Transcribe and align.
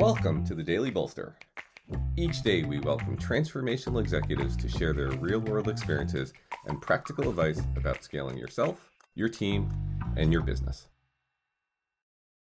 Welcome 0.00 0.46
to 0.46 0.54
the 0.54 0.62
Daily 0.62 0.90
Bolster. 0.90 1.36
Each 2.16 2.40
day, 2.40 2.62
we 2.62 2.80
welcome 2.80 3.18
transformational 3.18 4.00
executives 4.00 4.56
to 4.56 4.66
share 4.66 4.94
their 4.94 5.10
real 5.10 5.40
world 5.40 5.68
experiences 5.68 6.32
and 6.64 6.80
practical 6.80 7.28
advice 7.28 7.60
about 7.76 8.02
scaling 8.02 8.38
yourself, 8.38 8.88
your 9.14 9.28
team, 9.28 9.70
and 10.16 10.32
your 10.32 10.40
business. 10.40 10.88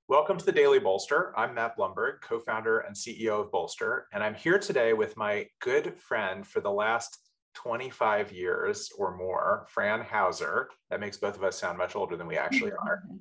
Welcome 0.10 0.38
to 0.38 0.46
the 0.46 0.52
Daily 0.52 0.80
Bolster. 0.80 1.34
I'm 1.40 1.54
Matt 1.56 1.78
Blumberg, 1.78 2.20
co 2.22 2.38
founder 2.38 2.80
and 2.80 2.94
CEO 2.94 3.40
of 3.40 3.50
Bolster, 3.50 4.08
and 4.12 4.22
I'm 4.22 4.36
here 4.36 4.60
today 4.60 4.92
with 4.92 5.16
my 5.16 5.48
good 5.62 5.98
friend 5.98 6.46
for 6.46 6.60
the 6.60 6.70
last 6.72 7.27
25 7.56 8.32
years 8.32 8.92
or 8.98 9.16
more, 9.18 9.66
Fran 9.70 10.02
Hauser. 10.02 10.70
That 10.90 11.00
makes 11.00 11.18
both 11.18 11.36
of 11.36 11.44
us 11.44 11.58
sound 11.58 11.78
much 11.78 11.96
older 11.96 12.16
than 12.16 12.28
we 12.28 12.38
actually 12.38 12.72
are. 12.72 13.04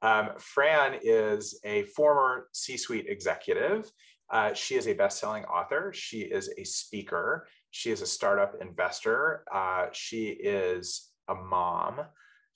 Um, 0.00 0.30
Fran 0.38 1.00
is 1.02 1.58
a 1.64 1.82
former 1.82 2.46
C 2.52 2.76
suite 2.76 3.06
executive. 3.08 3.90
Uh, 4.30 4.52
she 4.52 4.76
is 4.76 4.86
a 4.86 4.92
best 4.92 5.18
selling 5.18 5.44
author. 5.46 5.92
She 5.92 6.20
is 6.20 6.50
a 6.56 6.62
speaker. 6.62 7.48
She 7.70 7.90
is 7.90 8.00
a 8.00 8.06
startup 8.06 8.54
investor. 8.60 9.42
Uh, 9.52 9.86
she 9.90 10.28
is 10.28 11.10
a 11.26 11.34
mom. 11.34 12.02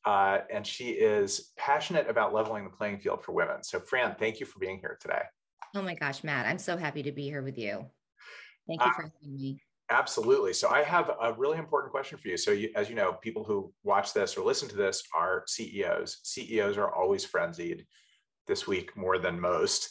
Uh, 0.05 0.39
and 0.53 0.67
she 0.67 0.91
is 0.91 1.53
passionate 1.57 2.09
about 2.09 2.35
leveling 2.35 2.63
the 2.63 2.71
playing 2.71 2.99
field 2.99 3.25
for 3.25 3.33
women. 3.33 3.63
So, 3.63 3.81
Fran, 3.81 4.15
thank 4.19 4.39
you 4.41 4.47
for 4.47 4.59
being 4.59 4.79
here 4.79 4.99
today. 5.01 5.23
Oh 5.75 5.83
my 5.83 5.95
gosh, 5.95 6.23
Matt, 6.23 6.47
I'm 6.47 6.59
so 6.59 6.77
happy 6.77 7.03
to 7.05 7.13
be 7.13 7.23
here 7.23 7.43
with 7.43 7.57
you. 7.57 7.87
Thank 8.69 8.83
you 8.83 8.87
uh, 8.87 8.95
for 8.95 9.03
having 9.03 9.35
me. 9.35 9.61
Absolutely. 9.93 10.55
So 10.55 10.71
I 10.71 10.83
have 10.83 11.11
a 11.21 11.35
really 11.35 11.59
important 11.59 11.93
question 11.93 12.17
for 12.17 12.29
you. 12.29 12.39
So 12.39 12.51
you, 12.51 12.71
as 12.75 12.89
you 12.89 12.95
know, 12.95 13.13
people 13.13 13.45
who 13.45 13.71
watch 13.85 14.15
this 14.15 14.39
or 14.39 14.43
listen 14.45 14.67
to 14.71 14.77
this 14.77 15.03
are 15.15 15.45
CEOs. 15.47 16.21
CEOs 16.23 16.79
are 16.79 16.95
always 16.95 17.27
frenzied 17.27 17.85
this 18.47 18.67
week 18.67 18.97
more 18.97 19.19
than 19.19 19.39
most. 19.39 19.91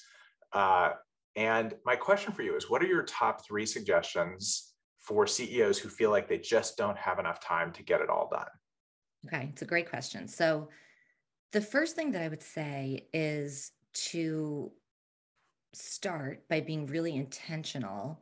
Uh, 0.54 0.94
and 1.36 1.76
my 1.86 1.96
question 1.96 2.34
for 2.34 2.42
you 2.42 2.56
is 2.56 2.68
what 2.68 2.82
are 2.82 2.88
your 2.88 3.04
top 3.04 3.46
three 3.46 3.66
suggestions 3.66 4.74
for 4.98 5.28
CEOs 5.28 5.78
who 5.78 5.88
feel 5.88 6.10
like 6.10 6.28
they 6.28 6.40
just 6.40 6.78
don't 6.78 6.98
have 6.98 7.20
enough 7.20 7.40
time 7.40 7.72
to 7.74 7.84
get 7.84 8.02
it 8.02 8.10
all 8.10 8.28
done? 8.28 8.48
Okay, 9.28 9.50
it's 9.52 9.62
a 9.62 9.66
great 9.66 9.88
question. 9.88 10.28
So 10.28 10.70
the 11.52 11.62
first 11.62 11.96
thing 11.96 12.12
that 12.14 12.24
I 12.24 12.28
would 12.28 12.42
say 12.42 13.08
is 13.14 13.72
to 13.94 14.72
start 15.74 16.50
by 16.50 16.60
being 16.60 16.88
really 16.88 17.16
intentional 17.16 18.20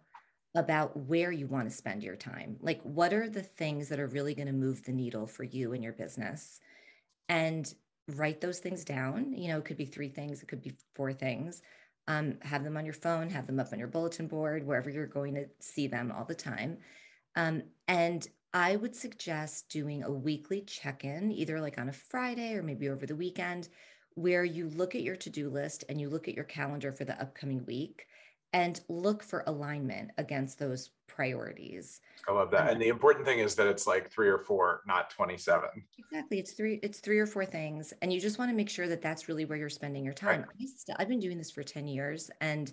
about 0.56 0.98
where 0.98 1.32
you 1.32 1.48
want 1.48 1.70
to 1.70 1.76
spend 1.76 2.04
your 2.04 2.16
time. 2.16 2.58
Like, 2.60 2.82
what 2.82 3.14
are 3.14 3.30
the 3.30 3.44
things 3.44 3.90
that 3.90 4.00
are 4.00 4.08
really 4.08 4.34
going 4.34 4.48
to 4.48 4.54
move 4.54 4.84
the 4.84 4.92
needle 4.92 5.28
for 5.28 5.44
you 5.44 5.74
and 5.74 5.84
your 5.84 5.94
business? 5.94 6.60
And 7.28 7.72
write 8.16 8.42
those 8.42 8.60
things 8.60 8.84
down. 8.84 9.34
You 9.34 9.50
know, 9.50 9.60
it 9.60 9.66
could 9.66 9.78
be 9.78 9.86
three 9.86 10.10
things, 10.10 10.42
it 10.42 10.48
could 10.48 10.62
be 10.62 10.74
four 10.96 11.14
things. 11.14 11.62
Um, 12.08 12.40
have 12.42 12.64
them 12.64 12.76
on 12.76 12.86
your 12.86 12.96
phone, 12.96 13.30
have 13.30 13.46
them 13.46 13.60
up 13.60 13.72
on 13.72 13.78
your 13.78 13.88
bulletin 13.88 14.28
board, 14.28 14.66
wherever 14.66 14.90
you're 14.90 15.06
going 15.06 15.36
to 15.36 15.46
see 15.60 15.86
them 15.86 16.12
all 16.12 16.26
the 16.26 16.34
time. 16.34 16.80
Um, 17.36 17.62
and 17.88 18.28
I 18.52 18.78
would 18.78 18.96
suggest 18.96 19.70
doing 19.70 20.04
a 20.04 20.12
weekly 20.12 20.62
check 20.62 21.06
in, 21.06 21.32
either 21.32 21.62
like 21.62 21.78
on 21.78 21.90
a 21.90 21.94
Friday 21.94 22.56
or 22.56 22.64
maybe 22.64 22.90
over 22.90 23.06
the 23.06 23.16
weekend, 23.16 23.70
where 24.16 24.44
you 24.44 24.70
look 24.70 24.96
at 24.96 25.04
your 25.04 25.16
to 25.18 25.30
do 25.30 25.50
list 25.50 25.84
and 25.88 26.02
you 26.02 26.10
look 26.10 26.28
at 26.28 26.34
your 26.34 26.46
calendar 26.46 26.92
for 26.92 27.06
the 27.06 27.22
upcoming 27.22 27.64
week 27.66 28.08
and 28.54 28.82
look 28.90 29.22
for 29.24 29.44
alignment 29.48 30.12
against 30.18 30.58
those 30.58 30.90
priorities. 31.08 32.02
I 32.28 32.32
love 32.32 32.52
that. 32.52 32.62
Um, 32.62 32.68
and 32.70 32.82
the 32.82 32.88
important 32.88 33.26
thing 33.26 33.40
is 33.40 33.56
that 33.56 33.68
it's 33.68 33.86
like 33.86 34.10
three 34.10 34.30
or 34.30 34.38
four, 34.38 34.82
not 34.88 35.10
27. 35.12 35.70
Exactly. 35.98 36.40
It's 36.40 36.54
three, 36.54 36.80
it's 36.82 37.00
three 37.00 37.20
or 37.20 37.28
four 37.28 37.46
things. 37.46 37.94
And 38.02 38.12
you 38.12 38.20
just 38.20 38.40
want 38.40 38.50
to 38.50 38.56
make 38.56 38.70
sure 38.70 38.88
that 38.88 39.02
that's 39.02 39.28
really 39.28 39.46
where 39.46 39.58
you're 39.58 39.70
spending 39.70 40.04
your 40.04 40.14
time. 40.14 40.42
Right. 40.42 40.50
I 40.62 40.66
st- 40.66 40.98
I've 41.00 41.10
been 41.10 41.20
doing 41.20 41.38
this 41.38 41.52
for 41.52 41.64
10 41.64 41.88
years 41.88 42.32
and 42.42 42.72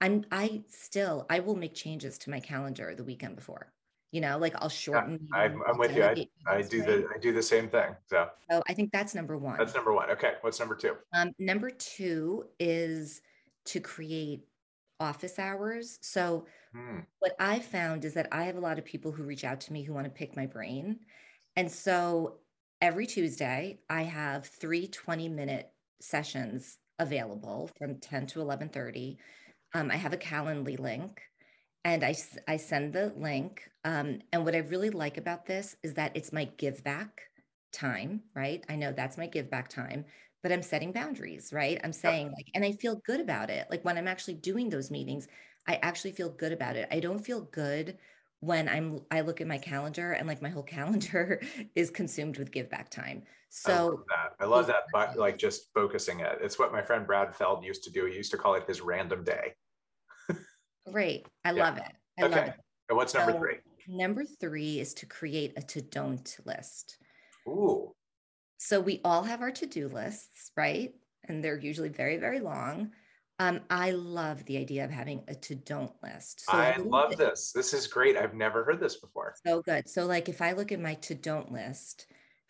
I'm, 0.00 0.24
I 0.32 0.62
still, 0.68 1.26
I 1.28 1.40
will 1.40 1.56
make 1.56 1.74
changes 1.74 2.18
to 2.18 2.30
my 2.30 2.40
calendar 2.40 2.94
the 2.94 3.04
weekend 3.04 3.36
before, 3.36 3.72
you 4.10 4.20
know, 4.20 4.38
like 4.38 4.54
I'll 4.56 4.68
shorten. 4.68 5.28
Yeah, 5.32 5.40
I'm, 5.40 5.62
I'm 5.68 5.78
with 5.78 5.94
you. 5.94 6.04
I, 6.04 6.26
I 6.46 6.62
do 6.62 6.82
the, 6.82 7.06
I 7.14 7.18
do 7.18 7.32
the 7.32 7.42
same 7.42 7.68
thing. 7.68 7.94
So. 8.08 8.28
so 8.50 8.62
I 8.68 8.74
think 8.74 8.90
that's 8.92 9.14
number 9.14 9.36
one. 9.36 9.58
That's 9.58 9.74
number 9.74 9.92
one. 9.92 10.10
Okay. 10.10 10.32
What's 10.40 10.58
number 10.58 10.74
two? 10.74 10.96
Um, 11.12 11.32
number 11.38 11.70
two 11.70 12.46
is 12.58 13.22
to 13.66 13.80
create 13.80 14.44
office 15.00 15.38
hours. 15.38 15.98
So, 16.02 16.46
hmm. 16.72 17.00
what 17.18 17.34
I 17.38 17.58
found 17.58 18.04
is 18.04 18.14
that 18.14 18.28
I 18.32 18.44
have 18.44 18.56
a 18.56 18.60
lot 18.60 18.78
of 18.78 18.84
people 18.84 19.12
who 19.12 19.24
reach 19.24 19.44
out 19.44 19.60
to 19.62 19.72
me 19.72 19.82
who 19.82 19.92
want 19.92 20.06
to 20.06 20.10
pick 20.10 20.36
my 20.36 20.46
brain. 20.46 21.00
And 21.56 21.70
so, 21.70 22.38
every 22.80 23.06
Tuesday, 23.06 23.80
I 23.88 24.02
have 24.02 24.46
three 24.46 24.86
20 24.88 25.28
minute 25.28 25.70
sessions 26.00 26.78
available 26.98 27.70
from 27.78 27.98
10 27.98 28.26
to 28.28 28.40
11:30. 28.40 29.18
Um, 29.74 29.90
I 29.90 29.96
have 29.96 30.12
a 30.12 30.18
Calendly 30.18 30.78
link 30.78 31.22
and 31.84 32.04
I, 32.04 32.14
I 32.46 32.56
send 32.56 32.92
the 32.92 33.12
link. 33.16 33.68
Um, 33.84 34.20
and 34.32 34.44
what 34.44 34.54
I 34.54 34.58
really 34.58 34.90
like 34.90 35.16
about 35.16 35.46
this 35.46 35.76
is 35.82 35.94
that 35.94 36.16
it's 36.16 36.32
my 36.32 36.44
give 36.56 36.84
back 36.84 37.22
time, 37.72 38.22
right? 38.34 38.64
I 38.68 38.76
know 38.76 38.92
that's 38.92 39.18
my 39.18 39.26
give 39.26 39.50
back 39.50 39.68
time, 39.68 40.04
but 40.42 40.52
I'm 40.52 40.62
setting 40.62 40.92
boundaries, 40.92 41.52
right? 41.52 41.80
I'm 41.84 41.92
saying 41.92 42.32
like, 42.36 42.48
and 42.54 42.64
I 42.64 42.72
feel 42.72 42.96
good 43.06 43.20
about 43.20 43.50
it. 43.50 43.66
Like 43.70 43.84
when 43.84 43.96
I'm 43.96 44.08
actually 44.08 44.34
doing 44.34 44.68
those 44.68 44.90
meetings, 44.90 45.28
I 45.68 45.78
actually 45.82 46.12
feel 46.12 46.30
good 46.30 46.52
about 46.52 46.76
it. 46.76 46.88
I 46.90 47.00
don't 47.00 47.24
feel 47.24 47.42
good 47.42 47.96
when 48.40 48.68
I'm 48.68 49.00
I 49.10 49.20
look 49.20 49.40
at 49.40 49.46
my 49.46 49.58
calendar 49.58 50.12
and 50.12 50.26
like 50.26 50.42
my 50.42 50.48
whole 50.48 50.62
calendar 50.78 51.40
is 51.74 51.90
consumed 51.90 52.38
with 52.38 52.50
give 52.50 52.68
back 52.68 52.90
time. 52.90 53.22
So 53.50 53.72
I 53.72 53.80
love 53.82 54.04
that. 54.08 54.32
I 54.40 54.44
love 54.46 54.66
that 54.66 54.82
but 54.92 55.16
like 55.16 55.38
just 55.38 55.72
focusing 55.74 56.20
it. 56.20 56.38
It's 56.40 56.58
what 56.58 56.72
my 56.72 56.82
friend 56.82 57.06
Brad 57.06 57.36
Feld 57.36 57.64
used 57.64 57.84
to 57.84 57.90
do. 57.90 58.06
He 58.06 58.16
used 58.16 58.30
to 58.32 58.38
call 58.38 58.54
it 58.54 58.64
his 58.66 58.80
random 58.80 59.24
day. 59.24 59.54
Great. 60.90 61.26
I 61.44 61.52
yeah. 61.52 61.64
love 61.64 61.76
it. 61.78 61.92
I 62.18 62.24
okay. 62.24 62.34
love 62.34 62.48
it. 62.48 62.54
And 62.88 62.96
what's 62.96 63.14
number 63.14 63.32
so, 63.32 63.38
three? 63.38 63.56
Number 63.88 64.24
three 64.24 64.80
is 64.80 64.94
to 64.94 65.06
create 65.06 65.52
a 65.56 65.62
to 65.62 65.82
don't 65.82 66.36
list. 66.44 66.98
Ooh. 67.46 67.94
So 68.64 68.78
we 68.78 69.00
all 69.04 69.24
have 69.24 69.42
our 69.42 69.50
to 69.50 69.66
do 69.66 69.88
lists, 69.88 70.52
right? 70.56 70.94
And 71.24 71.42
they're 71.42 71.58
usually 71.58 71.88
very, 71.88 72.16
very 72.16 72.38
long. 72.38 72.92
Um, 73.40 73.60
I 73.68 73.90
love 73.90 74.44
the 74.44 74.56
idea 74.56 74.84
of 74.84 74.90
having 74.92 75.24
a 75.26 75.34
to 75.34 75.56
don't 75.56 75.90
list. 76.00 76.42
So 76.42 76.52
I 76.52 76.76
love 76.76 77.16
this. 77.16 77.50
This 77.52 77.74
is 77.74 77.88
great. 77.88 78.16
I've 78.16 78.34
never 78.34 78.62
heard 78.62 78.78
this 78.78 78.98
before. 78.98 79.34
So 79.44 79.62
good. 79.62 79.88
So, 79.88 80.06
like, 80.06 80.28
if 80.28 80.40
I 80.40 80.52
look 80.52 80.70
at 80.70 80.78
my 80.78 80.94
to 80.94 81.16
don't 81.16 81.50
list 81.50 82.06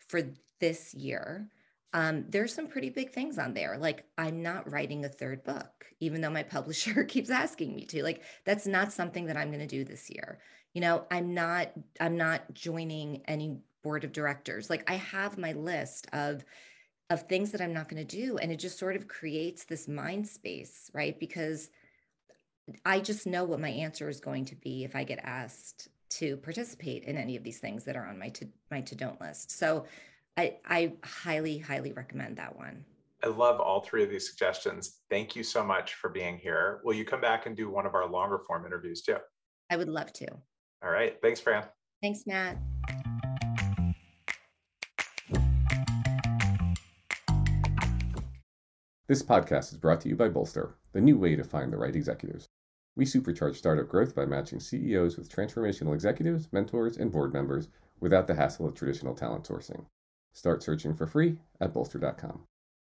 for 0.07 0.21
this 0.59 0.93
year, 0.93 1.49
um, 1.93 2.25
there's 2.29 2.53
some 2.53 2.67
pretty 2.67 2.91
big 2.91 3.09
things 3.09 3.39
on 3.39 3.55
there. 3.55 3.79
Like, 3.79 4.05
I'm 4.15 4.43
not 4.43 4.71
writing 4.71 5.05
a 5.05 5.09
third 5.09 5.43
book, 5.43 5.85
even 5.99 6.21
though 6.21 6.29
my 6.29 6.43
publisher 6.43 7.03
keeps 7.05 7.31
asking 7.31 7.75
me 7.75 7.85
to. 7.85 8.03
Like, 8.03 8.21
that's 8.45 8.67
not 8.67 8.93
something 8.93 9.25
that 9.25 9.37
I'm 9.37 9.49
going 9.49 9.61
to 9.61 9.67
do 9.67 9.83
this 9.83 10.11
year. 10.11 10.37
You 10.75 10.81
know, 10.81 11.05
I'm 11.09 11.33
not. 11.33 11.71
I'm 11.99 12.17
not 12.17 12.53
joining 12.53 13.23
any 13.25 13.61
board 13.83 14.03
of 14.03 14.11
directors. 14.11 14.69
Like 14.69 14.89
I 14.89 14.95
have 14.95 15.37
my 15.37 15.53
list 15.53 16.07
of 16.13 16.43
of 17.09 17.23
things 17.23 17.51
that 17.51 17.61
I'm 17.61 17.73
not 17.73 17.89
going 17.89 18.05
to 18.05 18.17
do 18.17 18.37
and 18.37 18.51
it 18.51 18.57
just 18.57 18.79
sort 18.79 18.95
of 18.95 19.07
creates 19.07 19.65
this 19.65 19.87
mind 19.87 20.27
space, 20.27 20.89
right? 20.93 21.19
Because 21.19 21.69
I 22.85 23.01
just 23.01 23.27
know 23.27 23.43
what 23.43 23.59
my 23.59 23.69
answer 23.69 24.09
is 24.09 24.19
going 24.19 24.45
to 24.45 24.55
be 24.55 24.83
if 24.83 24.95
I 24.95 25.03
get 25.03 25.19
asked 25.23 25.89
to 26.11 26.37
participate 26.37 27.03
in 27.03 27.17
any 27.17 27.35
of 27.35 27.43
these 27.43 27.59
things 27.59 27.83
that 27.83 27.95
are 27.95 28.07
on 28.07 28.17
my 28.17 28.29
to 28.29 28.47
my 28.71 28.81
to 28.81 28.95
don't 28.95 29.19
list. 29.19 29.51
So 29.51 29.85
I 30.37 30.57
I 30.65 30.93
highly 31.03 31.57
highly 31.57 31.91
recommend 31.91 32.37
that 32.37 32.55
one. 32.55 32.85
I 33.23 33.27
love 33.27 33.59
all 33.59 33.81
three 33.81 34.03
of 34.03 34.09
these 34.09 34.29
suggestions. 34.29 34.99
Thank 35.09 35.35
you 35.35 35.43
so 35.43 35.63
much 35.63 35.93
for 35.95 36.09
being 36.09 36.37
here. 36.37 36.81
Will 36.83 36.93
you 36.93 37.05
come 37.05 37.21
back 37.21 37.45
and 37.45 37.55
do 37.55 37.69
one 37.69 37.85
of 37.85 37.95
our 37.95 38.07
longer 38.07 38.37
form 38.37 38.65
interviews 38.65 39.01
too? 39.01 39.17
I 39.69 39.77
would 39.77 39.87
love 39.87 40.11
to. 40.13 40.27
All 40.83 40.91
right. 40.91 41.17
Thanks, 41.21 41.39
Fran. 41.39 41.63
Thanks, 42.01 42.23
Matt. 42.27 42.57
This 49.13 49.21
podcast 49.21 49.71
is 49.71 49.77
brought 49.77 50.01
to 50.01 50.09
you 50.09 50.15
by 50.15 50.27
Bolster, 50.27 50.73
the 50.91 50.99
new 50.99 51.19
way 51.19 51.35
to 51.35 51.43
find 51.43 51.71
the 51.71 51.77
right 51.77 51.95
executives. 51.95 52.49
We 52.95 53.05
supercharge 53.05 53.57
startup 53.57 53.87
growth 53.87 54.15
by 54.15 54.25
matching 54.25 54.59
CEOs 54.59 55.17
with 55.17 55.29
transformational 55.29 55.93
executives, 55.93 56.47
mentors, 56.51 56.97
and 56.97 57.11
board 57.11 57.31
members 57.31 57.67
without 57.99 58.25
the 58.25 58.33
hassle 58.33 58.65
of 58.65 58.73
traditional 58.73 59.13
talent 59.13 59.43
sourcing. 59.43 59.85
Start 60.31 60.63
searching 60.63 60.95
for 60.95 61.05
free 61.05 61.37
at 61.61 61.75
bolster.com. 61.75 62.47